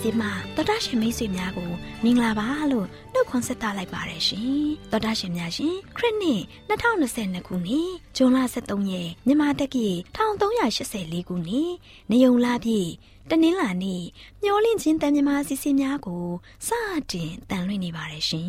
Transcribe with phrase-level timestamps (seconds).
[0.00, 1.70] င့်ချင်းတန်လွင့်စီစီမှာတော်တာရှင်မိတ်ဆွေများကို
[2.04, 4.48] မင်္ဂလာပါလို့နှုတ်ခွန်းဆက်သလိုက်ပါတယ်ရှင်
[4.90, 11.70] တော်တာရှင်များရှင်ခရစ်နှစ်2022ခုနှစ်ဇွန်လ23ရက်မြန်မာတက္ကီ1384ခုနှစ်
[12.10, 12.88] နေုံလာပြည့်
[13.30, 14.02] တနင်္လာနေ့
[14.42, 16.24] မျောလင့်ချင်းတန်မြမာစီစီများကို
[16.66, 16.68] စ
[17.10, 18.48] တင်တန်လွင့်နေပါတယ်ရှင်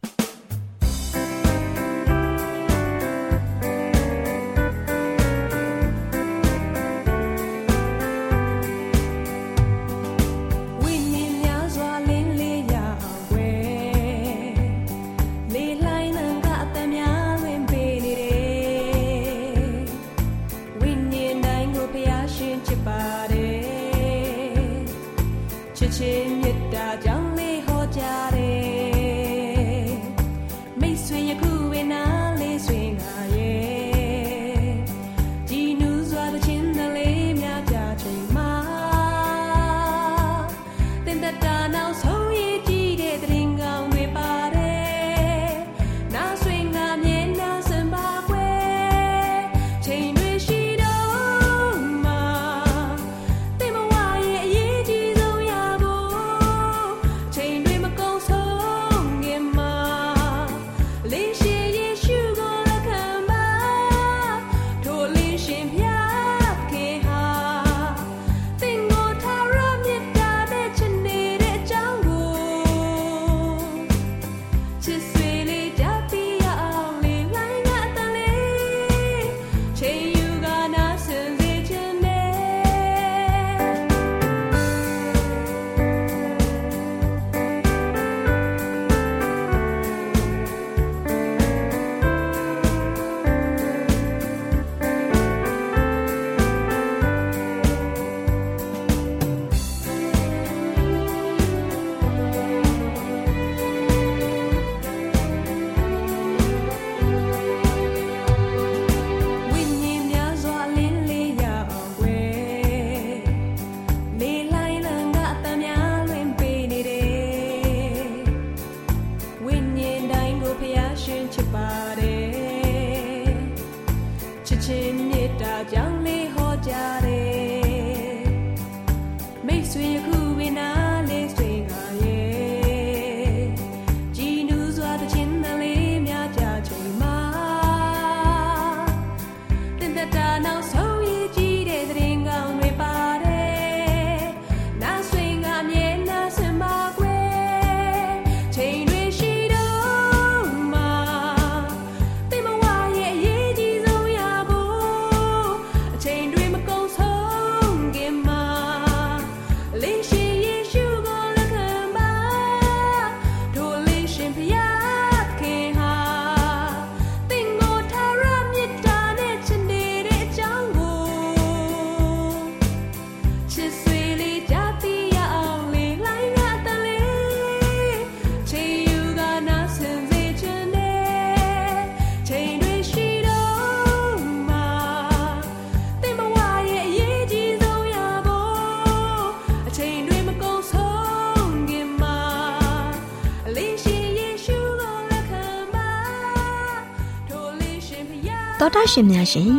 [198.91, 199.53] ရှင်များရှင်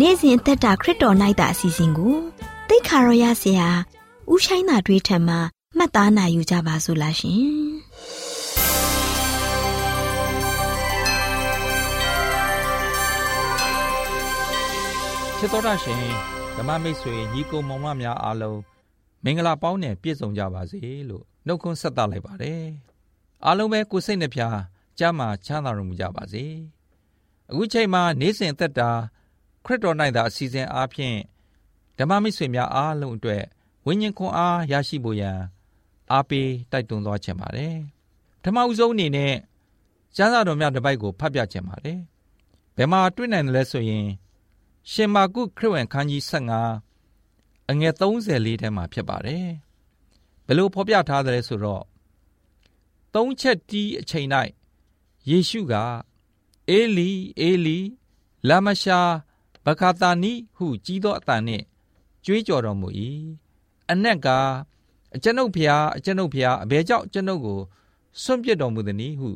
[0.00, 2.14] နေ့စဉ်အသက်တာခရစ်တော်၌တာအစီအစဉ်ကို
[2.68, 3.68] တိတ်ခါရောရဆရာ
[4.32, 5.38] ဥရှိုင်းသာတွေးထံမှာ
[5.76, 7.40] မှတ်သားနိုင်ယူကြပါစို့လားရှင်
[15.38, 16.04] ချစ်တော်တာရှင်
[16.56, 18.58] ဓမ္မမိတ်ဆွေညီကိုမောင်မများအားလုံး
[19.24, 22.62] မင်္ဂလာပေါင်းနဲ့ပြည့်စုံကြပါစေလို့နှုတ်ခွန်းဆက်သလိုက်ပါတယ်
[23.44, 24.42] အားလုံးပဲကိုယ်စိတ်နှပြ
[24.98, 26.46] ကြမ်းမာချမ်းသာတော်မူကြပါစေ။
[27.52, 28.90] အခုချိန်မှာနေ့စဉ်သက်တာ
[29.64, 31.18] ခရစ်တော်၌သာအစီအစဉ်အားဖြင့်
[31.98, 33.42] ဓမ္မမိတ်ဆွေများအားလုံးအတွက်
[33.86, 35.38] ဝိညာဉ်ခွန်အားရရှိဖို့ရန်
[36.12, 37.74] အားပေးတိုက်တွန်းသွားခြင်းပါတယ်။
[38.44, 39.34] ဓမ္မဥဆုံးအနေနဲ့
[40.16, 41.98] ကျမ်းစာတော်များတစ်ပိုက်ကိုဖတ်ပြခြင်းပါတယ်။
[42.76, 44.06] ဘယ်မှာတွေ့နိုင်တယ်လဲဆိုရင်
[44.90, 46.22] ရှင်မာကုခရစ်ဝင်ခန်းကြီး
[47.00, 49.46] 15အငယ်34ထဲမှာဖြစ်ပါတယ်။
[50.46, 51.84] ဘယ်လိုဖော်ပြထားသလဲဆိုတော့
[53.14, 54.28] သုံးချက်တီးအချိန်၌
[55.28, 55.74] ယေရှုက
[56.72, 57.10] အေလီ
[57.40, 57.78] အေလီ
[58.48, 59.00] လာမရှာ
[59.64, 61.64] ဘခါတာနီဟုကြီးသောအတန်နှင့်
[62.24, 62.88] ကြွေးကြော်တော်မူ၏
[63.90, 64.28] အနက်က
[65.14, 67.58] အကျွန်ုပ်ဖျားအကျွန်ုပ်ဖျားအဘယ်ကြောင့်ကျွန်ုပ်ကို
[68.22, 69.30] ဆွန့်ပစ်တော်မူသနည်းဟု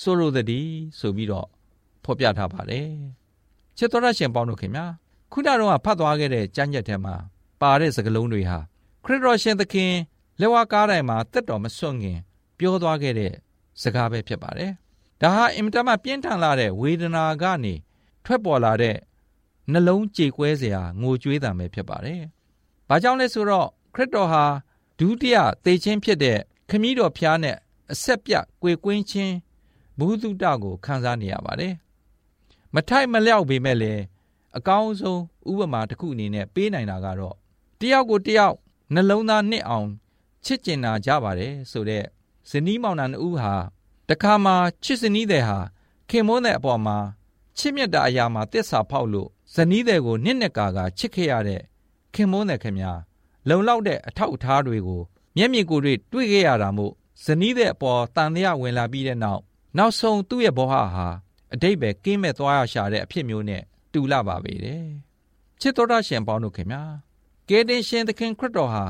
[0.00, 1.48] ဆိုလိုသည်ဆိုပြီးတော့
[2.04, 2.90] ဖော်ပြထားပါတယ်
[3.76, 4.86] ချစ်တော်ရရှင်ပေါင်းတို့ခင်ဗျာ
[5.32, 7.14] ခုနကတော့ဖတ်သွားခဲ့တဲ့ကျမ်းချက်ထဲမှာ
[7.60, 8.58] ပါတဲ့စကားလုံးတွေဟာ
[9.04, 9.92] ခရစ်တော်ရှင်သခင်
[10.40, 12.18] လက်ဝါးကားတိုင်းမှာတက်တော်မစွန့်ခင်
[12.58, 13.32] ပြောသွားခဲ့တဲ့
[13.82, 14.72] စကားပဲဖြစ်ပါတယ်။
[15.22, 17.74] ဒါဟာအင်မတန်မှပြင်းထန်လာတဲ့ဝေဒနာကနေ
[18.24, 18.96] ထွက်ပေါ်လာတဲ့
[19.72, 22.22] နှလုံးကြေကွဲစရာငိုကြွေးတာပဲဖြစ်ပါတယ်။
[22.88, 24.44] ဘာကြောင့်လဲဆိုတော့ခရစ်တော်ဟာ
[24.98, 26.38] ဒုတိယသေခြင်းဖြစ်တဲ့
[26.70, 27.56] ခမည်းတော်ဖျားနဲ့
[27.92, 29.34] အဆက်ပြကွေကွင်းချင်း
[29.98, 31.74] ဘုဟုတုတကိုခံစားနေရပါတယ်။
[32.74, 34.02] မထိုက်မလျောက်ပေမဲ့လည်း
[34.56, 35.20] အကောင်းဆုံး
[35.50, 37.36] ဥပမာတစ်ခုအနေနဲ့ပေးနိုင်တာကတော့
[37.80, 38.56] တယောက်ကိုတယောက်
[38.94, 39.88] နှလုံးသားနှစ်အောင်
[40.44, 42.04] ချစ်ကျင်နာကြပါတယ်ဆိုတဲ့
[42.50, 43.54] ဇနီးမောင်နှံနှစ်ဦးဟာ
[44.10, 44.52] တခါမှ
[44.84, 45.58] ချစ်ဇနီးတဲ့ဟာ
[46.10, 46.98] ခင်မွန်းတဲ့အပေါ်မှာ
[47.58, 51.62] ချစ်မြတ်တာအရာမှာတစ္ဆာဖောက်လို့ဇနီးတဲ့ကိုနှစ်နှစ်ကာကာချစ်ခဲ့ရတဲ့
[52.14, 52.98] ခင်မွန်းတဲ့ခင်များ
[53.48, 55.02] လုံလောက်တဲ့အထောက်အထားတွေကို
[55.36, 56.92] မျက်မြင်ကိုယ်တွေတွေ့ခဲ့ရတာမို့
[57.24, 59.40] ဇနီးတဲ့အပေါ်တန်တရားဝင်လာပြီးတဲ့နောက်
[59.78, 60.82] နောက်ဆုံးသူ့ရဲ့ဘဝဟာ
[61.52, 64.86] အတိတ်ပဲကင်းမဲ့သွားရရှာတဲ့အဖြစ်မျိုးနဲ့တူလာပါပေတယ်
[65.60, 66.82] ချစ်တော်တာရှင်ပေါင်းတို့ခင်ဗျာ
[67.48, 68.84] ကယ်တင်ရှင်သခင်ခရစ်တော်ဟာ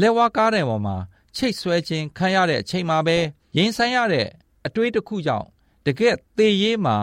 [0.00, 0.96] လက်ဝါးကားတဲ့ပေါ်မှာ
[1.36, 3.16] ချိတ်ဆွဲခြင်းခံရတဲ့အချိန်မှာပဲ
[3.56, 4.28] ရင်ဆိုင်ရတဲ့
[4.66, 5.46] အတွေးတစ်ခုကြောင့်
[5.86, 6.96] တကယ်သေရေးမှာ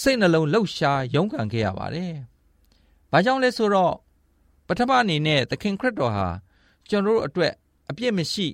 [0.00, 2.14] စိတ်နှလုံးလှုပ်ရှားရုန်းကန်ခဲ့ရပါတယ်။
[3.12, 3.94] ဘာကြောင့်လဲဆိုတော့
[4.66, 6.28] ပထမအနေနဲ့သခင်ခရစ်တော်ဟာ
[6.88, 7.52] ကျွန်တော်တို့အတွက်
[7.90, 8.46] အပြစ်မရှိ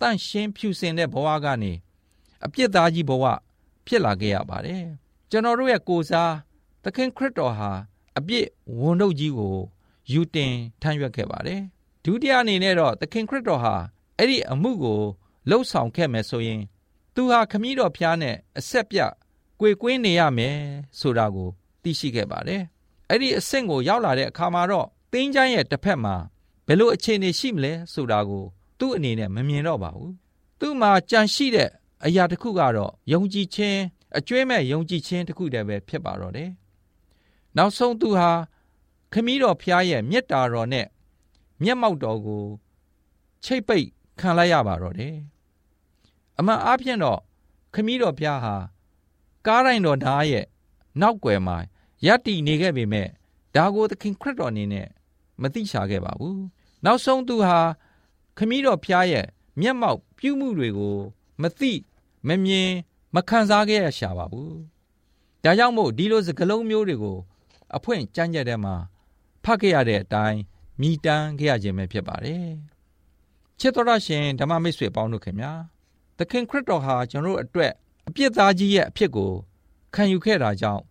[0.00, 1.72] တန့်ရှင်းဖြူစင်တဲ့ဘဝကနေ
[2.44, 3.24] အပြစ်သားကြီးဘဝ
[3.86, 4.84] ဖြစ်လာခဲ့ရပါတယ်။
[5.30, 6.32] ကျွန်တော်တို့ရဲ့ကိုစား
[6.84, 7.70] သခင်ခရစ်တော်ဟာ
[8.18, 8.46] အပြစ်
[8.78, 9.56] ဝန်ထုတ်ကြီးကို
[10.12, 11.60] ယူတင်ထမ်းရွက်ခဲ့ပါတယ်
[12.04, 13.74] ဒုတိယအနေနဲ့တော့သခင်ခရစ်တော်ဟာ
[14.18, 15.00] အဲ့ဒီအမှုကို
[15.48, 16.62] လှုပ်ဆောင်ခဲ့မယ်ဆိုရင်
[17.14, 18.98] သူဟာခမည်းတော်ဖျားနဲ့အဆက်ပြ
[19.60, 20.56] ကွေကွင်းနေရမယ်
[21.00, 21.48] ဆိုတာကို
[21.82, 22.62] သိရှိခဲ့ပါတယ်
[23.08, 26.14] အဲ့ဒီအဆင့်ကိုရောက်လာတဲ့အခါမှာတော့တင်းကျန်းရဲ့တစ်ဖက်မှာ
[26.66, 28.44] ဘယ်လိုအခြေအနေရှိမလဲဆိုတာကို
[28.78, 30.12] သူ့အနေနဲ့မမြင်တော့ပါဘူး
[30.60, 31.70] သူ့မှာကြံရှိတဲ့
[32.04, 33.78] အရာတစ်ခုကတော့ယုံကြည်ခြင်း
[34.16, 36.50] အကျွဲမဲ့ယုံကြည်ခြင်းတစ်ခုတည်းပဲဖြစ်ပါတော့တယ်
[37.56, 38.30] နောက်ဆုံးသူဟာ
[39.12, 40.86] ခမည်းတော်ဖျားရဲ့မြတ်တာတော်နဲ့
[41.62, 42.44] မျက်မှောက်တော်ကို
[43.44, 43.86] ချိတ်ပိတ်
[44.20, 45.14] ခံလိုက်ရပါတော့တယ်
[46.42, 47.20] အမှန်အားဖြင့်တော့
[47.74, 48.54] ခမည်းတော်ဖျားဟာ
[49.46, 50.46] ကားတိုင်းတော်ဓာရဲ့
[51.00, 51.56] နောက်ွယ်မှာ
[52.06, 53.08] ယက်တီနေခဲ့ပေမဲ့
[53.54, 54.88] ဒါကိုသခင်ခရစ်တော်အနေနဲ့
[55.42, 56.42] မသိချခဲ့ပါဘူး
[56.84, 57.58] နောက်ဆုံးသူဟာ
[58.38, 59.26] ခမည်းတော်ဖျားရဲ့
[59.60, 60.96] မျက်မှောက်ပြုမှုတွေကို
[61.42, 61.72] မသိ
[62.28, 62.70] မမြင်
[63.14, 64.58] မခံစားခဲ့ရရှာပါဘူး
[65.44, 67.18] ဒါကြောင့်မို့ဒီလိုစကလုံးမျိုးတွေကို
[67.76, 68.74] အဖွင့်ကြမ်းကြက်တဲ့မှာ
[69.44, 70.40] ဖတ်ခဲ့ရတဲ့အတိုင်း
[70.80, 72.48] မြည်တမ်းခဲ့ရခြင်းပဲဖြစ်ပါတယ်။
[73.60, 75.52] ချစ်တော်ရရှင်ဓမ္မမိတ်ဆွေပေါင်းတို့ခင်ဗျာ
[76.18, 77.72] သခင်ခရစ်တော်ဟာကျွန်တော်တို့အတွက်
[78.08, 79.32] အပြစ်သားကြီးရဲ့အဖြစ်ကို
[79.94, 80.82] ခံယူခဲ့တာကြောင့်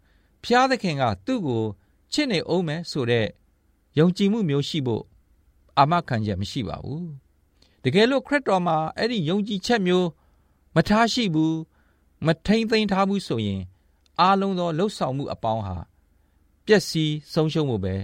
[0.44, 1.64] ဖျားသခင်ကသူ့ကို
[2.14, 3.28] ချစ်နေအောင်မယ်ဆိုတဲ့
[4.00, 5.04] ယုံကြည်မှုမျိုးရှိဖို့
[5.78, 7.06] အာမခံချက်မရှိပါဘူး။
[7.84, 10.08] တကယ်လို့ခရစ်တော်မှာအဲ့ဒီယုံကြည်ချက်မျိုး
[10.76, 11.56] မထားရှိဘူး
[12.26, 13.62] မထိမ့်သိမ်းထားဘူးဆိုရင်
[14.20, 15.78] အားလုံးသောလှုပ်ဆောင်မှုအပေါင်းဟာ
[16.66, 17.96] ပျက်စီးဆုံးရှုံးမှုပဲ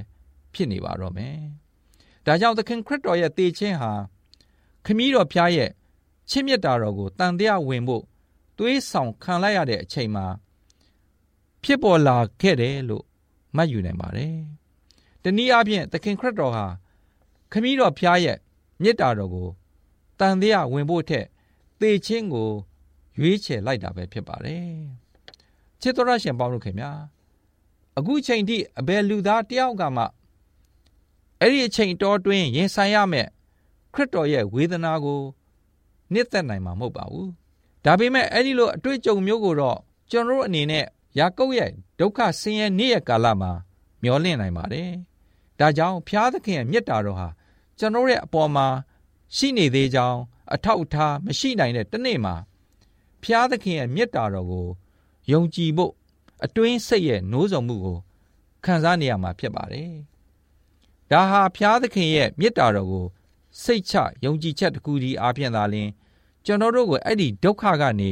[0.53, 1.37] ဖြစ်နေပါတော့မယ်။
[2.25, 3.91] ဒါကြောင့်သခင်ခရစ်တော်ရဲ့တည်ခြင်းဟာ
[4.85, 5.69] ခမည်းတော်ဖျားရဲ့
[6.29, 8.03] ချစ်မြတ်တာတော်ကိုတန်တရားဝင်ဖို့
[8.57, 10.25] သွေးဆောင်ခံလိုက်ရတဲ့အချိန်မှာ
[11.63, 13.05] ဖြစ်ပေါ်လာခဲ့တယ်လို့
[13.55, 14.35] မှတ်ယူနိုင်ပါတယ်။
[15.23, 16.65] တနည်းအားဖြင့်သခင်ခရစ်တော်ဟာ
[17.51, 18.37] ခမည်းတော်ဖျားရဲ့
[18.81, 19.47] မြတ်တာတော်ကို
[20.19, 21.25] တန်တရားဝင်ဖို့ထက်
[21.79, 22.49] သေခြင်းကို
[23.19, 24.69] ရွေးချယ်လိုက်တာပဲဖြစ်ပါတယ်။
[25.81, 26.91] ချစ်တော်ရရှင်ပေါင်းတို့ခင်ဗျာ
[27.97, 30.03] အခုချိန်ထိအဘယ်လူသားတယောက်ကမှ
[31.39, 33.27] အဲ့ဒီအချိန်တော်တွင်ရင်ဆိုင်ရမယ်
[33.93, 35.21] ခရစ်တော်ရဲ့ဝေဒနာကို
[36.13, 37.31] နှစ်သက်နိုင်မှာမဟုတ်ပါဘူး
[37.85, 39.77] ဒါပေမဲ့အဲ့ဒီလိုအတွေ့အကြုံမျိုးကိုတော့
[40.11, 40.85] ကျွန်တော်တို့အနေနဲ့
[41.19, 43.51] ယာကုပ်ရဲ့ဒုက္ခဆင်းရဲနေ့ရဲ့ကာလမှာ
[44.03, 44.91] မျောလင့်နိုင်ပါတယ်
[45.59, 47.27] ဒါကြောင့်ဖျားသခင်ရဲ့မေတ္တာတော်ဟာ
[47.79, 48.67] ကျွန်တော်ရဲ့အပေါ်မှာ
[49.35, 50.19] ရှိနေသေးကြောင်း
[50.53, 52.35] အထောက်အထားမရှိနိုင်တဲ့တနေ့မှာ
[53.23, 54.67] ဖျားသခင်ရဲ့မေတ္တာတော်ကို
[55.31, 55.93] ယုံကြည်ဖို့
[56.43, 57.97] အတွင်းစိတ်ရဲ့နိုးဆောင်မှုကို
[58.65, 59.91] ခံစားနေရမှာဖြစ်ပါတယ်။
[61.11, 63.05] ဒါဟာဖျားသခင်ရဲ့မေတ္တာတော်ကို
[63.63, 63.93] စိတ်ချ
[64.25, 65.89] ယုံကြည်ချက်တစ်ခုဒီအားဖြင့်သာလျှင်
[66.45, 68.11] ကျွန်တော်တို့ကိုအဲ့ဒီဒုက္ခကနေ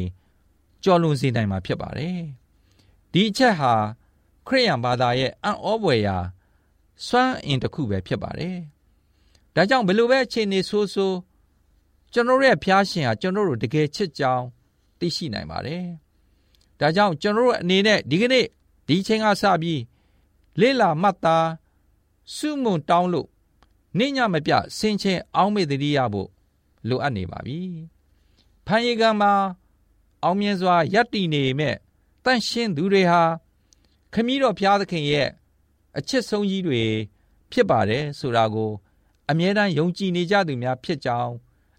[0.83, 2.17] ကြော်လွန်စေနိုင်မှာဖြစ်ပါတယ်။
[3.13, 3.73] ဒီအချက်ဟာ
[4.47, 6.17] ခရိယန်ဘာသာရဲ့အံ့ဩဖွယ်ရာ
[7.05, 8.57] စွမ်းအင်တစ်ခုပဲဖြစ်ပါတယ်။
[9.55, 11.17] ဒါကြောင့်ဘယ်လိုပဲအခြေအနေဆိုးဆိုး
[12.13, 14.45] ကျွန်တော်ရဲ့ဖျားရှင်ဟာကျွန်တော်တို့တကယ်ချစ်ကြောင်း
[14.99, 15.83] သိရှိနိုင်ပါတယ်။
[16.79, 18.45] ဒါကြောင့်ကျွန်တော်တို့အနေနဲ့ဒီကနေ့
[18.87, 19.81] ဒီချိန်ကစပြီး
[20.59, 21.47] လေ့လာမှတ်သား
[22.35, 23.27] စုမုံတောင်းလို့
[23.99, 26.29] နေညမပြဆင်ချင်းအောင်းမေတ္တိရဖို့
[26.87, 27.59] လိုအပ်နေပါပြီ။
[28.65, 29.33] ဖန်ရီကံမှာ
[30.23, 31.75] အောင်မြင်စွာယက်တည်နေမဲ့
[32.23, 33.21] တန့်ရှင်းသူတွေဟာ
[34.13, 35.29] ခမည်းတော်ဘုရားသခင်ရဲ့
[35.97, 36.83] အချစ်ဆုံးကြီးတွေ
[37.51, 38.71] ဖြစ်ပါတယ်ဆိုတာကို
[39.29, 41.33] အမြဲတမ်းယုံကြည်နေကြသူများဖြစ်ကြောင်း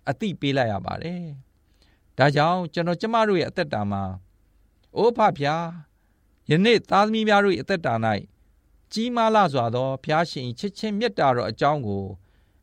[0.08, 1.23] အသိပေးလိုက်ရပါတယ်။
[2.18, 4.02] ဒါကြောင့်ကျွန်တော်ကျမတို့ရဲ့အသက်တာမှာ
[4.96, 5.66] အိုးဖဖျား
[6.50, 7.94] ယနေ့သားသမီးများတို့၏အသက်တာ၌
[8.93, 12.05] ကြီးမားလာစွာသောဘုရားရှင်ချစ်ချင်းမြတ်တာတော်အကြောင်းကို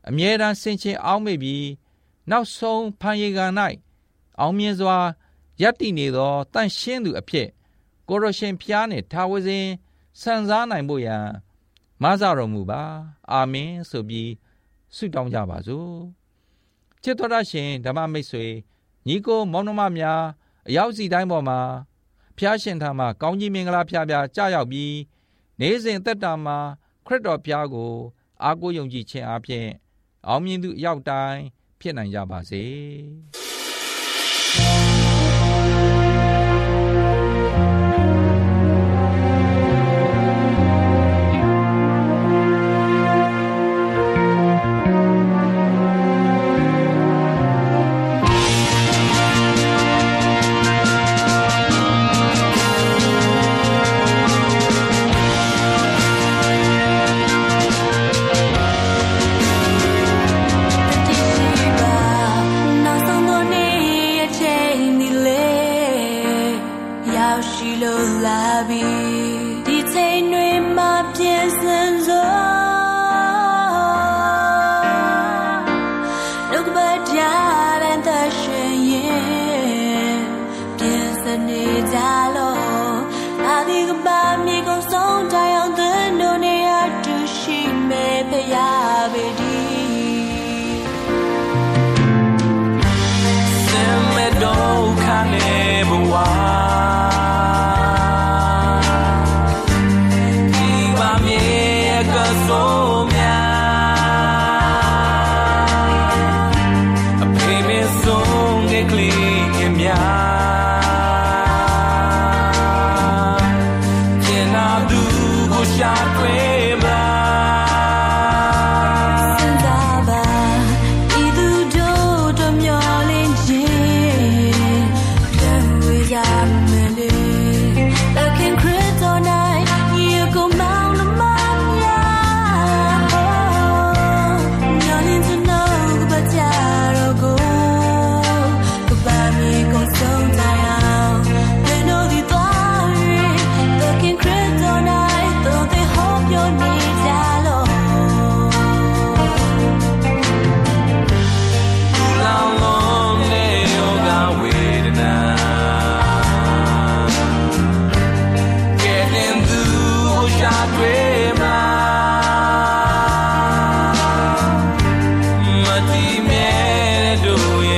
[0.08, 1.66] အမြဲတမ်းဆင်ခြင်အောက်မေ့ပြီး
[2.30, 3.52] နောက်ဆုံးဖန်ရီကန်၌
[4.40, 4.96] အောင်မြင်စွာ
[5.62, 7.48] ယက်တည်နေသောတန့်ရှင်းသူအဖြစ်
[8.08, 9.66] ကိုရရှင်ဖျားနှင့်ထာဝစဉ်
[10.20, 11.26] ဆန်စားနိုင်ဖို့ရန်
[12.02, 12.82] မဆတော်မူပါ
[13.30, 14.30] အာမင်ဆိုပြီး
[14.94, 15.92] ဆုတောင်းကြပါစို့
[17.02, 18.46] ချစ်တော်ရရှင်ဓမ္မမိတ်ဆွေ
[19.06, 20.22] ညီကိုမောင်နှမများ
[20.68, 21.58] အရောက်စီတိုင်းပေါ်မှာ
[22.38, 24.92] ဖျားရှင်ထံမှာကောင်းကြီးမင်္ဂလာဖျားဖျားကြာရောက်ပြီး
[25.60, 26.58] နေ့စဉ်သက်တာမှာ
[27.06, 27.92] ခရစ်တော်ဖျားကို
[28.42, 29.68] အားကိုးယုံကြည်ခြင်းအပြင်
[30.26, 31.40] အောင်မြင်သူအရောက်တိုင်း
[31.80, 32.64] ဖြစ်နိုင်ကြပါစေ။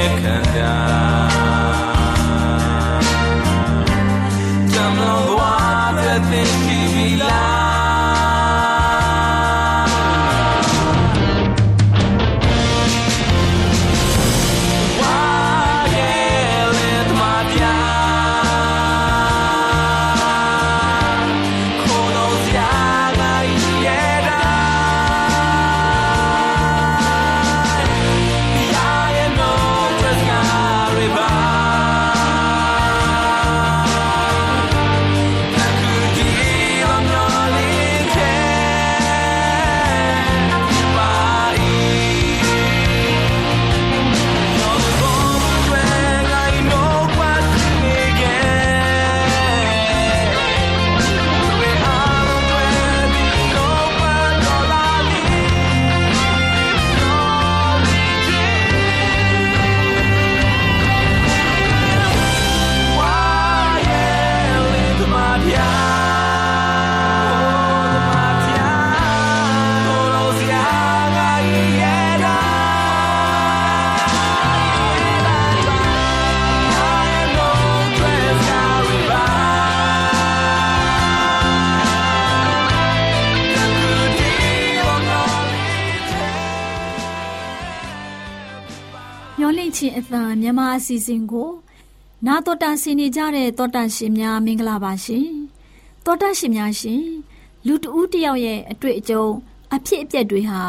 [0.07, 7.56] ချင်း
[90.17, 91.51] အသံမြန်မာအစီအစဉ်ကို
[92.27, 95.29] နာတော်တာဆင်နေကြတဲ့တောတာရှင်များမင်္ဂလာပါရှင်
[96.05, 97.03] တောတာရှင်များရှင်
[97.67, 99.25] လူတဦးတယောက်ရဲ့အတွေ့အကြုံ
[99.75, 100.61] အဖြစ်အပျက်တွေဟာ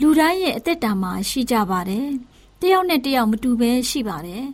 [0.00, 2.08] လူတိုင်းရဲ့အသက်တာမှာရှိကြပါတယ်
[2.60, 4.44] တယောက်နဲ့တယောက်မတူဘဲရှိပါတယ်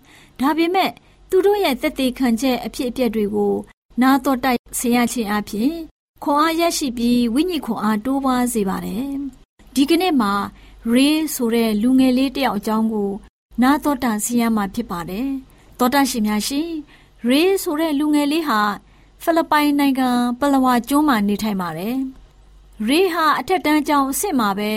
[0.41, 0.91] ဒါပေမဲ့
[1.31, 3.55] သူတို့ရဲ့သက်သေခံချက်အဖြစ်အပျက်တွေကို
[4.00, 5.73] နားတော်တိုက်ဆင်ရခြင်းအပြင်
[6.23, 9.07] ခွန်အားရရှိပြီးဝိညာဉ်ခွန်အားတိုးပွားစေပါတယ်။
[9.75, 10.33] ဒီကနေ့မှာ
[10.93, 13.11] ရေးဆိုတဲ့လူငယ်လေးတယောက်အကြောင်းကို
[13.62, 15.28] နားတော်တာဆင်ရမှာဖြစ်ပါတယ်။
[15.78, 16.68] တော်တာရှင်များရှင်
[17.28, 18.60] ရေးဆိုတဲ့လူငယ်လေးဟာ
[19.22, 20.10] ဖိလစ်ပိုင်နိုင်ငံ
[20.40, 21.96] ပလဝါကျွန်းမှာနေထိုင်ပါတယ်။
[22.88, 24.70] ရေးဟာအထက်တန်းကျောင်းအဆင့်မှာပဲ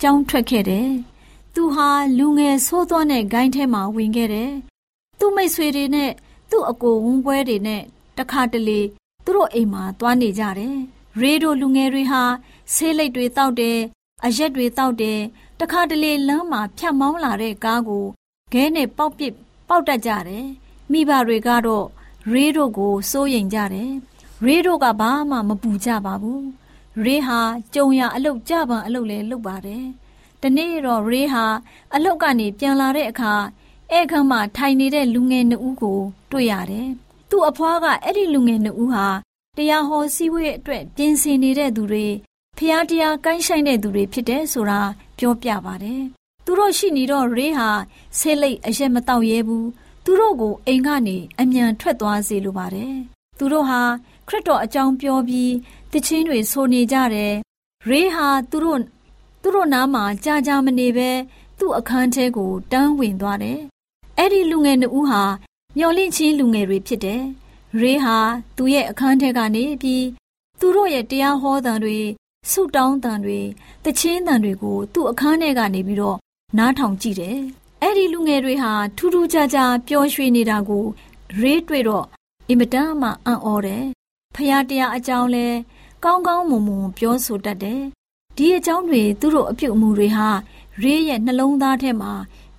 [0.00, 0.88] ကျောင်းထွက်ခဲ့တယ်။
[1.54, 1.88] သူဟာ
[2.18, 4.50] လူငယ်ဆိုးသွမ်းတဲ့ဂိုင်းထဲမှာဝင်ခဲ့တယ်။
[5.18, 6.10] သူ့မိတ်ဆွေတွေနဲ့
[6.50, 7.82] သူ့အကိုဝန်းပွဲတွေနဲ့
[8.18, 8.80] တခါတလေ
[9.24, 10.76] သူတို့အိမ်မှာသွားနေကြတယ်။
[11.20, 12.22] ရေတို့လူငယ်တွေဟာ
[12.74, 13.78] ဆေးလိပ်တွေတောက်တယ်။
[14.24, 15.18] အရက်တွေတောက်တယ်။
[15.60, 18.06] တခါတလေလမ်းမှာဖြတ်မောင်းလာတဲ့ကားကို
[18.54, 19.34] ခဲနဲ့ပေါက်ပစ်
[19.68, 20.46] ပေါက်တတ်ကြတယ်။
[20.92, 21.86] မိဘတွေကတော့
[22.32, 23.90] ရေတို့ကိုစိုးရိမ်ကြတယ်။
[24.44, 26.40] ရေတို့ကဘာမှမပူကြပါဘူး။
[27.04, 27.40] ရေဟာ
[27.74, 29.84] ကြုံရအလုတ်ကြပံအလုတ်လဲလုပ်ပါတယ်။
[30.42, 31.44] တနေ့တော့ရေဟာ
[31.94, 33.34] အလုတ်ကနေပြန်လာတဲ့အခါ
[33.92, 36.88] ဧကမ်းမှာထိုင်နေတဲ့လူငယ်နှစ်ဦးကိုတွေ့ရတယ်။
[37.30, 39.06] သူ့အဖွားကအဲ့ဒီလူငယ်နှစ်ဦးဟာ
[39.56, 42.06] တရားဟောစည်းဝေးအတွက်ပြင်ဆင်နေတဲ့သူတွေ
[42.58, 44.80] ဖျားတရားကိုင်းဆိုင်တဲ့သူတွေဖြစ်တယ်ဆိုတာ
[45.18, 46.04] ပြောပြပါတယ်။
[46.44, 47.68] သူတို့ရှိနေတော့ရေဟာ
[48.18, 49.64] ဆေးလိပ်အရက်မတောက်ရဲဘူး။
[50.04, 52.94] သူတို့ကိုအိမ်ကနေအမြန်ထွက်သွားစေလိုပါတယ်။
[53.38, 53.80] သူတို့ဟာ
[54.28, 55.52] ခရစ်တော်အကြောင်းပြောပြီး
[55.92, 57.34] တခြင်းတွေဆိုနေကြတယ်။
[57.88, 58.80] ရေဟာသူတို့
[59.42, 61.10] သူတို့နားမှာကြာကြာမနေပဲ
[61.58, 63.60] သူ့အခန်းထဲကိုတန်းဝင်သွားတယ်။
[64.18, 65.22] အဲ့ဒီလူငယ်နှစ်ဦးဟာ
[65.78, 67.22] မျော်လင့်ချင်းလူငယ်တွေဖြစ်တယ်။
[67.80, 68.16] ရေဟာ
[68.56, 70.04] သူ့ရဲ့အခန်းထဲကနေပြီး
[70.60, 71.98] သူတို့ရဲ့တရားဟောသံတွေ
[72.50, 73.40] ဆုတောင်းသံတွေ
[73.84, 76.18] တခြင်းသံတွေကိုသူ့အခန်းထဲကနေပြီးတော့
[76.58, 77.38] နားထောင်ကြည့်တယ်။
[77.82, 80.84] အဲ့ဒီလူငယ်တွေဟာထူးထူးခြားခြားပျော်ရွှင်နေတာကို
[81.38, 82.06] ရေးတွေ့တော့
[82.48, 83.84] အင်မတန်မှအံ့ဩတယ်။
[84.34, 85.46] ဖရာတရားအကြောင်းလဲ
[86.04, 87.82] ကောင်းကောင်းမွန်မွန်ပြောဆိုတတ်တယ်။
[88.36, 90.28] ဒီအကြောင်းတွေသူတို့အပြုအမူတွေဟာ
[90.82, 92.12] ရေးရဲ့နှလုံးသားထဲမှာ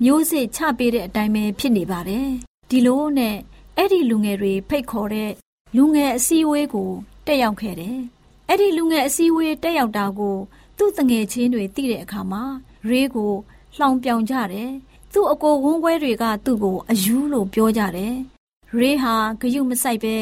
[0.03, 2.27] မျိုးစစ်ချပေးတဲ့အတိုင်းပဲဖြစ်နေပါတယ်။
[2.69, 3.35] ဒီလိုနဲ့
[3.77, 5.31] အဲ့ဒီလူငယ်တွေဖိတ်ခေါ်တဲ့
[5.75, 6.89] လူငယ်အစည်းအဝေးကို
[7.25, 7.97] တက်ရောက်ခဲ့တယ်။
[8.49, 10.37] အဲ့ဒီလူငယ်အစည်းအဝေးတက်ရောက်တာကို
[10.77, 12.43] သူ့တငယ်ချင်းတွေသိတဲ့အခါမှာ
[12.89, 13.33] ရေးကို
[13.77, 14.71] လှောင်ပြောင်ကြတယ်။
[15.13, 18.13] သူ့အကိုဝန်းခွဲတွေကသူ့ကိုအယူလို့ပြောကြတယ်။
[18.77, 20.15] ရေးဟာဂယုမဆိုင်ပဲ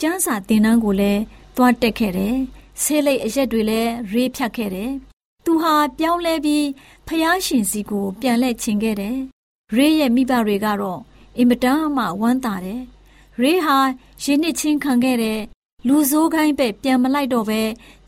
[0.00, 1.22] ကျန်းစာတင်တန်းကိုလည်း
[1.56, 2.36] သွားတက်ခဲ့တယ်။
[2.82, 4.90] ဆေးလိပ်အရက်တွေလည်းရေးဖြတ်ခဲ့တယ်။
[5.44, 6.66] သူဟာပြောင်းလဲပြီး
[7.06, 9.16] ဖျားရှင်စီကို ပြန်လှည့်ချင်ခဲ့တယ်။
[9.74, 11.00] ရေးရဲ့မိဘတွေကတော့
[11.38, 12.80] အင်မတန်မှဝမ်းသာတယ်။
[13.40, 13.76] ရေးဟာ
[14.22, 15.40] ရင်းနှစ်ချင်းခံခဲ့တဲ့
[15.88, 17.60] လူဆိုးခိုင်းပဲပြန်မလိုက်တော့ပဲ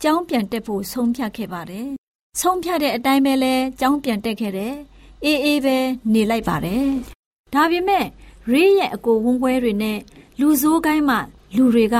[0.03, 1.89] ကြောင်းပြန်တက်ဖို့ဆုံးဖြတ်ခဲ့ပါတယ်။
[2.41, 4.75] ဆုံးဖြတ်တဲ့အတိုင်းပဲလဲကြောင်းပြန်တက်ခဲ့တယ်။
[5.25, 5.77] အေးအေးပဲ
[6.13, 6.85] နေလိုက်ပါတယ်။
[7.55, 8.07] ဒါပေမဲ့
[8.51, 9.99] ရေးရဲ့အကိုဝန်းခွဲတွေနဲ့
[10.41, 11.17] လူဆိုးခိုင်းမှ
[11.57, 11.97] လူတွေက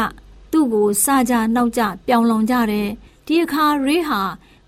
[0.53, 2.89] သူ့ကိုစကြနောက်ကြပြောင်လွန်ကြတယ်။
[3.27, 4.21] ဒီအခါရေးဟာ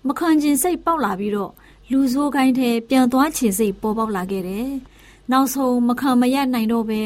[0.07, 1.51] မခံကျင်စိတ်ပေါက်လာပြီးတော့
[1.91, 4.69] လူဆိုးခိုင်းထဲပြန်သွားချင်စိတ်ပေါ်ပေါက်လာခဲ့တယ်။
[5.31, 7.01] နောက်ဆုံးမခံမရနိုင်တော့ပဲ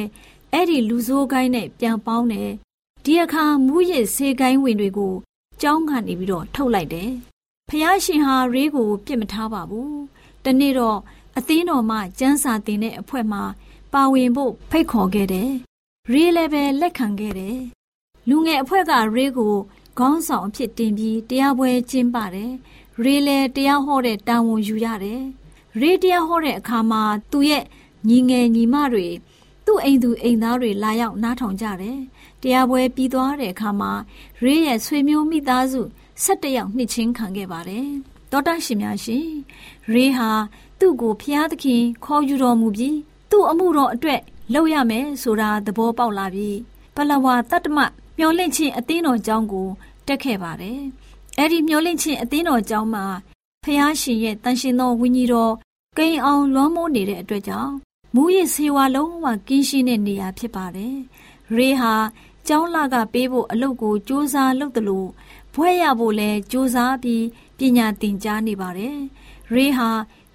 [0.54, 2.50] အဲ့ဒီလူဆိုးကိုင်းနဲ့ပြန်ပေါင်းတယ်
[3.04, 5.14] ဒီအခါမူးရစ်ဆေးကိုင်းဝင်တွေကို
[5.62, 7.12] ကြောင်းကနေပြီးတော့ထုတ်လိုက်တယ်
[7.74, 10.00] ဖះရှင်ဟာရေးကိုပြစ်မထားပါဘူး
[10.46, 11.00] တနေ့တော့
[11.38, 13.40] အသင်းတော်မှကျန်းစာတင်တဲ့အဖွဲ့မှ
[13.94, 15.52] ပါဝင်ဖို့ဖိတ်ခေါ်ခဲ့တယ်
[16.12, 17.58] ရေးလည်းပဲလက်ခံခဲ့တယ်
[18.30, 19.56] လူငယ်အဖွဲ့ကရေးကို
[20.00, 22.52] ခေါင်းဆောင်အဖြစ်တင်ပြီးတရားပွဲကျင်းပတယ်
[23.04, 25.22] ရေးလည်းတရားဟောတဲ့တာဝန်ယူရတယ်
[25.80, 27.64] ရေးတရားဟောတဲ့အခါမှာသူ့ရဲ့
[28.08, 29.08] ညီငယ်ညီမတွေ
[29.66, 32.00] သူ့အိမ်သူအိမ်သားတွေလာရောက်နားထောင်ကြတယ်။
[32.42, 33.92] တရားပွဲပြီးသွားတဲ့အခါမှာ
[34.44, 35.82] ရေးရဲ့ဆွေမျိုးမိသားစု
[36.22, 37.88] ၁၁ယောက်နှစ်ချင်းခံခဲ့ပါတယ်။
[38.32, 39.26] တောတရှင်များရှင်
[39.94, 40.30] ရေးဟာ
[40.80, 42.98] သူ့ကိုဖျားသခင်ခေါ်ယူတော်မူပြီး
[43.32, 44.22] သူ့အမှုတော်အတွက်
[44.54, 46.58] လုပ်ရမယ်ဆိုတာသဘောပေါက်လာပြီး
[46.96, 47.78] ပလဝါတတ္တမ
[48.18, 49.68] မျောလင့်ချင်းအသင်းတော်ကျောင်းကို
[50.08, 50.80] တက်ခဲ့ပါတယ်။
[51.38, 53.06] အဲ့ဒီမျောလင့်ချင်းအသင်းတော်ကျောင်းမှာ
[53.66, 55.54] ဖျားရှင်ရဲ့တန်ရှင်သောဝိညာဉ်တော်
[55.98, 57.74] ကိန်းအောင်လွှမ်းမိုးနေတဲ့အတွက်ကြောင့်
[58.16, 60.96] မူရစ်ဆေးဝါးလုံးဝကင်းရှင်းတဲ့နေရာဖြစ်ပါတယ်။
[61.56, 61.94] ရေဟာ
[62.48, 65.10] ကျောင်းလာကပေးဖို့အလုပ်ကိုစူးစမ်းလုပ်တယ်လို့
[65.54, 67.26] ဘွဲရဖို့လဲစူးစမ်းပြီး
[67.58, 68.98] ပညာသင်ကြားနေပါတယ်။
[69.54, 69.90] ရေဟာ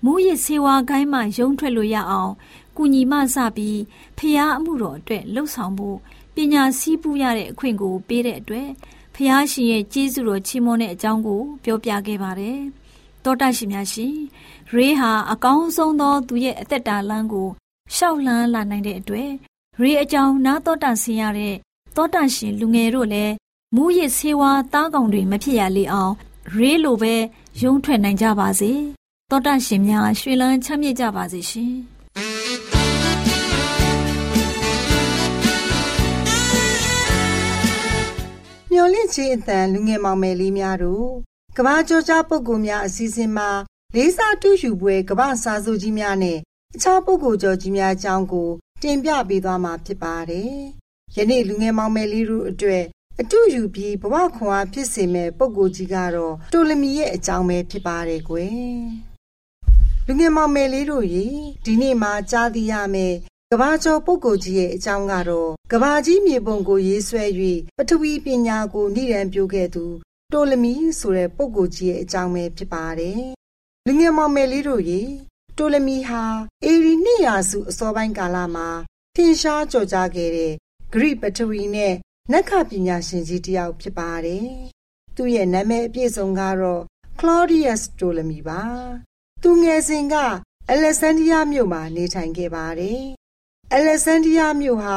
[0.04, 2.32] မူရစ်ဆေးဝါးခိုင်းမှရုံထွက်လို့ရအောင်
[2.76, 3.80] ကုညီမစပြီး
[4.18, 5.98] ဖျားအမှုတော်အတွက်လှုပ်ဆောင်ဖို့
[6.34, 8.68] ပညာစည်းပူးရတဲ့အခွင့်ကိုပေးတဲ့အတွက်
[9.14, 12.58] ဖျားရှင်ရဲ့ကျေးဇူးတော်ချီးမွမ်းတဲ့အကြောင်းကိုပြောပြခဲ့ပါတယ်။
[13.24, 14.14] တောတရှင်များရှင်
[14.72, 17.48] ရေဟာအကောင်းဆုံးသောသူရဲ့အသက်တာလမ်းကို
[17.94, 19.30] ရှောက်လှမ်းလာနိုင်တဲ့အတွက်
[19.80, 21.54] ရေအကြောင်းနားတော်တဆင်ရတဲ့
[21.96, 23.32] တောတန်ရှင်လူငယ်တို့လည်း
[23.76, 26.12] မူရစ်ဆေးဝါးသားကောင်တွေမဖြစ်ရလေအောင်
[26.54, 27.14] ရေလိုပဲ
[27.62, 28.72] ရုံးထွက်နိုင်ကြပါစေ
[29.30, 31.74] တောတန်ရှင်များရွှေလန်းချမ်းမြေ့ကြပါစေရှင်
[38.72, 41.08] မျော်လင့်ခြင်းအတန်လူငယ်မောင်မယ်လေးများတို့
[41.56, 43.50] ကဘာကြောကြားပုဂ္ဂိုလ်များအစည်းအဝေးမှာ
[43.94, 46.38] လေးစားတူးယူပွဲကဘာစာစုကြီးများနဲ့
[46.74, 48.50] အခြားပုဂ္ဂိုလ်ကျော်ကြီးများအကြောင်းကို
[48.82, 50.52] တင်ပြပေးသွားမှာဖြစ်ပါတယ်။
[51.16, 52.84] ယနေ့လူငယ်မောင်မယ်လေးတို့အတွက်
[53.22, 58.52] အတူယူပြီးဘဝခွန်အားဖြစ်စေမဲ့ပုံကိုကြီးကတော့တိုလမီရဲ့အကြောင်းပဲဖြစ်ပါတယ်ကွယ်။
[60.06, 61.26] လူငယ်မောင်မယ်လေးတို့ရေ
[61.64, 63.14] ဒီနေ့မှကြားသိရမယ်
[63.50, 67.24] ကဘာကျော်ပုဂ္ဂိုလ်ကြီးရဲ့အကြောင်းကတော့ကဘာကြီးမြေပုံကိုရေးဆွဲ၍
[67.76, 69.84] ပထဝီပညာကိုနိဒံပြုခဲ့သူ
[70.32, 73.20] တိုလမီဆိုတဲ့ပုဂ္ဂိုလ်ကြီးရဲ့အကြောင်းပဲဖြစ်ပါတယ်။
[73.86, 75.02] လူငယ်မောင်မယ်လေးတို့ရေ
[75.58, 76.22] တိုလမီဟာ
[76.64, 78.68] အေရီနှစ်ရာစုအစောပိုင်းကာလမှာ
[79.14, 80.52] ထင်ရှားကြော်ကြားခဲ့တဲ့
[80.92, 81.94] ဂရိပထဝီနဲ့
[82.32, 84.48] နက္ခပညာရှင်ကြီးတစ်ယောက်ဖြစ်ပါတယ်။
[85.16, 86.82] သူ့ရဲ့နာမည်အပြည့်စုံကတော့
[87.18, 88.62] Claudius Ptolemy ပါ။
[89.42, 90.16] သူငယ်စဉ်က
[90.74, 93.02] Alexandria မြို့မှာနေထိုင်ခဲ့ပါတယ်။
[93.78, 94.96] Alexandria မြို့ဟာ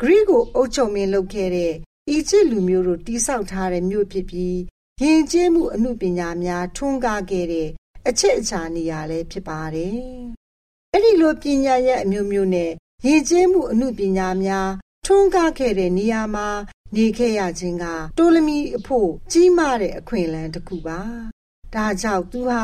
[0.00, 1.74] ဂရိကိုအုပ်ချုပ်မင်းလုပ်ခဲ့တဲ့
[2.08, 4.58] အီဂျစ်လူမျိုးတို့တိဆောက်ထားတဲ့မြို့ဖြစ်ပြီး
[5.02, 7.68] ယဉ်ကျေးမှုအမှုပညာများထွန်းကားခဲ့တဲ့
[8.08, 9.98] အချက်အချာနေရာလည်းဖြစ်ပါတယ်။
[10.92, 12.70] အဲ့ဒီလိုပညာရဲ့အမျိုးမျိုးနဲ့
[13.06, 14.70] ယဉ်ကျေးမှုအမှုပညာများ
[15.08, 16.48] ထွန်းကားခဲ့တဲ့နေရာမှာ
[16.96, 17.84] နေခဲ့ရခြင်းက
[18.18, 21.00] တိုလမီအဖို့ကြီးမားတဲ့အခွင့်အလမ်းတစ်ခုပါ။
[21.74, 22.62] ဒါကြောင့်သူဟာ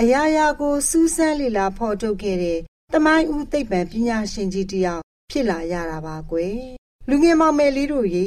[0.00, 2.60] အရာရာကိုစူးစမ်းလေ့လာဖော်ထုတ်ခဲ့တဲ့
[2.92, 6.58] တမိုင်းဦးသိပ္ပံပညာရှင်ကြီးတစ်ယောက်ဖြစ်လာရတာပါကွယ်။
[7.08, 8.26] လူငယ်မောင်မယ်လေးတို့ရေ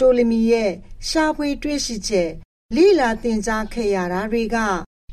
[0.00, 0.72] တိုလမီရဲ့
[1.08, 2.30] ရှားဖွေတွေ့ရှိချက်
[2.76, 4.56] လိလာတင်ကြားခဲ့ရတာတွေက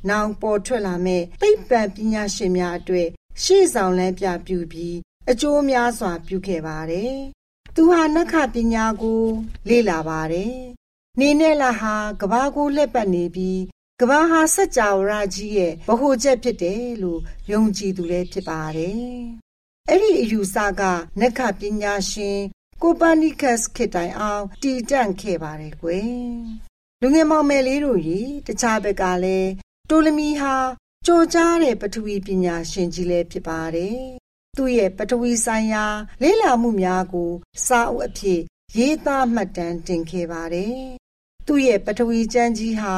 [0.09, 3.07] နောင်ပေါ်ထွက်လာမဲ့သိပ္ပံပညာရှင်များအတွက်
[3.43, 4.97] ရှေ့ဆောင်လမ်းပြပြပြီး
[5.29, 7.15] အကျိုးများစွာပြုခဲ့ပါတယ်။
[7.75, 9.23] သူဟာနက္ခပညာကို
[9.69, 10.55] လေ့လာပါတယ်။
[11.19, 13.61] နေနဲ့လာဟာကဘာကိုလက်ပတ်နေပြီး
[13.99, 19.01] ကဘာဟာစัจ java ရကြီးရဲ့ဗဟိုချက်ဖြစ်တယ်လို့ယုံကြည်သူလည်းဖြစ်ပါတယ်။
[19.89, 20.81] အဲ့ဒီအယူဆက
[21.19, 22.39] နက္ခပညာရှင်
[22.81, 26.11] ကိုပါနီကတ်ခေတိုင်အောင်တည်တံ့ခဲ့ပါတယ်ကွယ်။
[27.01, 29.51] လူငယ်မောင်မယ်လေးတို့ရေတခြားဘက်ကလည်း
[29.89, 30.55] တိုလမီဟာ
[31.05, 34.01] ကြော်ကြားတဲ့ပထဝီပညာရှင်ကြီးလည်းဖြစ်ပါတယ်။
[34.57, 35.85] သူ့ရဲ့ပထဝီဆိုင်ရာ
[36.21, 37.31] လေ့လာမှုများကို
[37.65, 38.41] စာအုပ်အဖြစ်
[38.77, 40.75] ရေးသားမှတ်တမ်းတင်ခဲ့ပါတယ်။
[41.45, 42.95] သူ့ရဲ့ပထဝီကျမ်းကြီးဟာ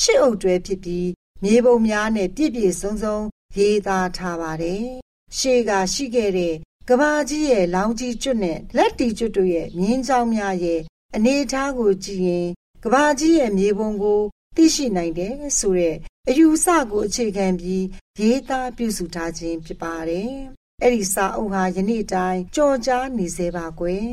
[0.00, 1.08] ရှစ်အုပ်တွဲဖြစ်ပြီး
[1.42, 3.18] မြေပုံများနဲ့ပြည့်ပြည့်စုံစုံ
[3.58, 4.84] ရေးသားထားပါတယ်။
[5.36, 6.54] ရှေးကရှိခဲ့တဲ့
[6.88, 10.80] ကဘာကြီးရဲ့လောင်ကြီးကျွတ်နဲ့လက်တီကျွတ်တို့ရဲ့မြင်းချောင်းများရဲ့
[11.14, 12.48] အနေအထားကိုကြည့်ရင်
[12.84, 14.20] ကဘာကြီးရဲ့မြေပုံကို
[14.56, 15.96] သိရှိနိုင်တယ်ဆိုတဲ့
[16.28, 17.84] အယူဆကိုအခြေခံပြီး
[18.20, 20.34] ရေးသားပြုစုထားခြင်းဖြစ်ပါတယ်။
[20.82, 24.08] အဲ့ဒီစာအုပ်ဟာယနေ့တိုင်းကြော်ကြားနေစေပါကွယ်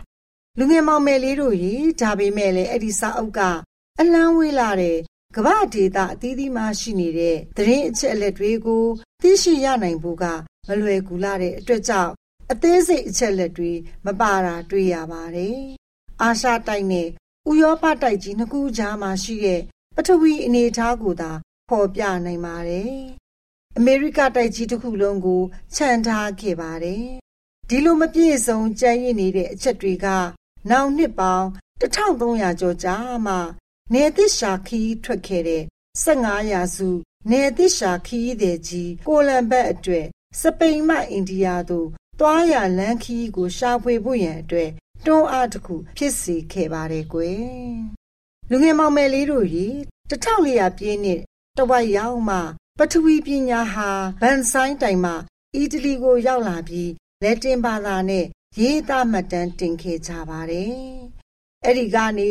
[0.58, 3.40] ။လူငယ်မောင်မယ်လေးတို့ရေဒါပေမဲ့လည်းအဲ့ဒီစာအုပ်က
[4.00, 4.98] အလန်းဝေးလာတဲ့
[5.36, 8.84] ကမ္ဘာဒေတာအသီးသီးမှရှိနေတဲ့သတင်းအချက်အလက်တွေကို
[9.22, 10.24] သိရှိရနိုင်ဖို့က
[10.68, 12.12] မလွယ်ကူလာတဲ့အတွက်ကြောင့်
[12.52, 13.72] အသေးစိတ်အချက်လက်တွေ
[14.06, 15.58] မပါတာတွေ့ရပါတယ်။
[16.22, 17.08] အာရှတိုက်နဲ့
[17.50, 19.60] ဥရောပတိုက်ကြီးနှစ်ခုကြားမှာရှိတဲ့
[19.96, 21.30] ပထဝီအနေအထားကိုသာ
[21.68, 22.96] ဖော်ပြနိုင်ပါတယ်။
[23.78, 25.42] အမေရိကတိုက်ကြီးတစ်ခုလုံးကို
[25.74, 27.04] ခြံထားခဲ့ပါတယ်။
[27.68, 30.06] ဒီလိုမပြည့်စုံကြံ့ရည်နေတဲ့အချက်တွေက
[30.70, 31.46] နောင်နှစ်ပေါင်း
[31.80, 33.34] 1300ကျော်ကြာမှ
[33.92, 35.62] နေသစ်ရှာခီးထွက်ခဲ့တဲ့
[36.04, 36.88] 15ရာစု
[37.30, 40.06] နေသစ်ရှာခီးတဲ့ကြီးကိုလံဘတ်အတွက်
[40.40, 44.70] စပိန်မှအိန္ဒိယသို့သွားရလန်းခီးကိုရှာဖွေဖို့ရန်အတွက်
[45.06, 47.42] တွန်းအားတစ်ခုဖြစ်စေခဲ့ပါတယ်ကွယ်
[48.50, 49.66] လူငယ်မောင်မယ်လေးတို့ရေ
[50.10, 51.20] 1400ပြည့်နှစ်
[51.58, 52.38] တဝက်ရောက်မှ
[52.78, 53.88] ပထဝီပညာဟာ
[54.20, 55.14] ဗန်ဆိုင်းတိုင်မှာ
[55.54, 56.90] အီတလီကိုရောက်လာပြီး
[57.22, 58.24] လက်တင်ဘာသာနဲ့
[58.60, 60.74] ရေးသားမှတ်တမ်းတင်ခဲ့ကြပါတယ်။
[61.64, 62.30] အဲ့ဒီကနေ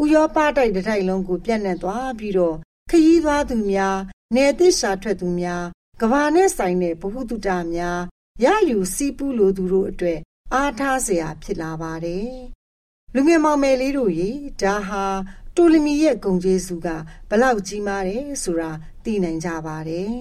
[0.00, 2.56] ဥရောပတိုက်တစ်တိုက်လုံးကိုပြန့်နှံ့သွားပြီးတော့
[2.90, 3.96] ခရီးသွားသူများ၊
[4.34, 5.64] နယ်သစ်ရှာထွက်သူများ၊
[6.00, 8.00] ကဘာနဲ့ဆိုင်တဲ့ဗဟုသုတများ
[8.44, 10.18] ရယူစီးပူးလိုသူတို့အတွက်
[10.54, 12.30] အားထားစရာဖြစ်လာပါတယ်။
[13.14, 14.30] လူငယ်မောင်မယ်လေးတို့ရေ
[14.62, 15.04] ဒါဟာ
[15.56, 16.88] တိုလီမီရဲ့ဂုံကျေးဇူးက
[17.28, 18.70] ဘလောက်ကြီးမားတယ်ဆိုတာ
[19.04, 20.12] သိနိုင်ကြပါတယ်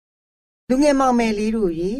[0.68, 1.94] ။လူငယ်မောင်မယ်လေးတို့ရေ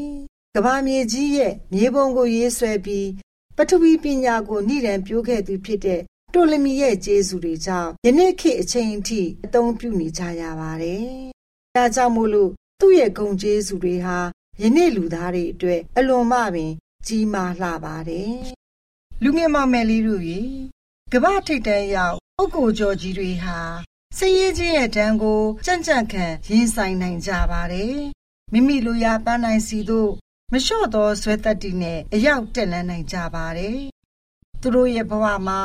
[0.54, 3.08] ကဘာမြေကြီးရဲ့မြေပုံကိုရေးဆွဲပြီး
[3.56, 6.00] ပထဝီပညာကိုနှိရန်ပြိုးခဲ့သူဖြစ်တဲ့
[6.34, 11.06] တိုလီမီရဲ့ကျေးဇူးတွေကြောင့်ယနေ့ခေတ်အချိန်အထိအသုံးပြုနေကြရပါတယ်။
[11.76, 14.18] ဒါကြောင့်မို့လို့သူ့ရဲ့ဂုံကျေးဇူးတွေဟာ
[14.62, 16.72] ယနေ့လူသားတွေအတွက်အလွန်မှပင်
[17.06, 18.34] ကြီးမားလှပါတယ်။
[19.22, 20.40] လူငယ်မောင်မယ်လေးတို့ရေ
[21.12, 23.58] ကမ္ဘာထိပ်တန်းရောက် ပုဂ္ဂိုလ်ကျော်ကြီးတွေဟာ
[24.18, 27.96] စည်ရေးခြင်းရဲ့တန်းကိုကြံ့ကြံ့ခံရင်ဆိုင်နိုင်ကြပါတယ်။
[28.52, 30.10] မိမိလူရပန်းနိုင်စီတို့
[30.52, 33.78] မလျှော့သောဆွဲသက်တည်နဲ့အရောက်တက်လန်းနိုင်ကြပါတယ်။
[34.60, 35.60] သူတို့ရဲ့ဘဝမှာ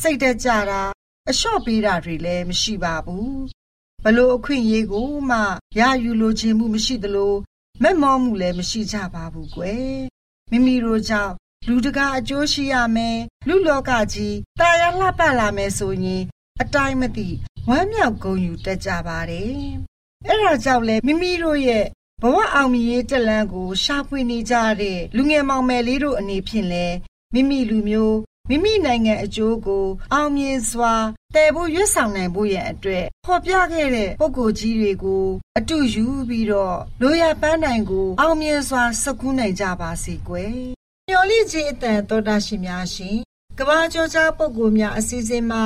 [0.00, 0.82] စိတ်တက်ကြတာ
[1.28, 3.34] အလျှော့ပေးတာတွေလည်းမရှိပါဘူး။
[4.04, 5.38] ဘလို့အခွင့်အရေးကိုမှ
[5.78, 7.34] ရယူလိုခြင်းမှုမရှိသလို
[7.82, 9.94] မက်မောမှုလည်းမရှိကြပါဘူးကွယ်။
[10.50, 11.34] မိမိတို့ကြောင့်
[11.68, 13.18] လူတကာအကျိုးရှိရမယ်
[13.48, 16.22] လူလောကကြီးတာယာလှပလာမယ်ဆိုရင်
[16.62, 17.28] အတိုင်းမသိ
[17.68, 19.52] ဝမ်းမြောက်ဂုဏ်ယူတတ်ကြပါတယ်။
[20.28, 21.84] အဲဒါကြောင့်လဲမိမိတို့ရဲ့
[22.22, 26.86] ဘဝအောင်မြင်ရေးတက်လန်းကိုရှာဖွေနေကြတဲ့လူငယ်မောင်မယ်လေးတို့အနေဖြင့်လဲ
[27.34, 28.16] မိမိလူမျိုး
[28.48, 30.94] မိမိနိုင်ငံအကျိုးကို အောင်မြင်စွာ
[31.34, 35.26] တည်ဖို့ရွတ်ဆောင်နိုင်ဖို့ရန်အတွက်ဖော်ပြခဲ့တဲ့ပုံကိုယ်ကြီးတွေကို
[35.58, 40.58] အတူယူပြီးတော့လိုရပန်းနိုင်ကို အောင်မြင်စွာစကူးနိုင်ကြပါစေကွယ်။
[41.12, 43.18] မျော်လင့်ခြင်းအတန်တော်တာရှင်များရှင်
[43.58, 45.64] ကဘာကျော်ကြားပုံကိုများအစီအစဉ်မှာ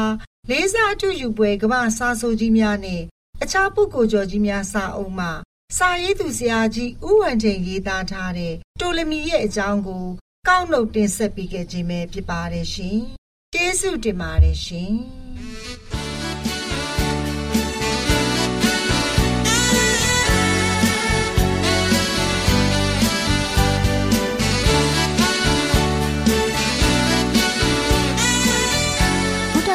[0.50, 3.02] လေးစားအတူယူပွဲကဘာစာဆိုကြီးများနဲ့
[3.42, 5.30] အခြားပုဂ္ဂိုလ်ကျော်ကြီးများစာအုပ်မှာ
[5.76, 10.06] စာရေးသူဆရာကြီးဥဝံချိန်ရေးသားထားတဲ့တိုလမီရဲ့အကြောင်းကို
[10.48, 12.98] ကောက်နှုတ်တင်ဆက်ပေးခဲ့ခြင်းပဲဖြစ်ပါတယ်ရှင်။
[13.54, 14.92] ကျေးဇူးတင်ပါတယ်ရှင်။